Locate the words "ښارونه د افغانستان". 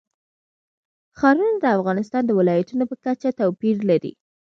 1.19-2.21